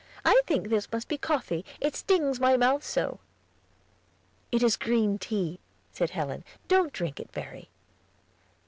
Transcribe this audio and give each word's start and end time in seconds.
"I 0.25 0.41
think 0.47 0.69
this 0.69 0.91
must 0.91 1.07
be 1.07 1.19
coffee, 1.19 1.63
it 1.79 1.95
stings 1.95 2.39
my 2.39 2.57
mouth 2.57 2.83
so." 2.83 3.19
"It 4.51 4.63
is 4.63 4.75
green 4.75 5.19
tea," 5.19 5.59
said 5.91 6.09
Helen; 6.09 6.43
"don't 6.67 6.91
drink 6.91 7.19
it, 7.19 7.31
Verry." 7.31 7.69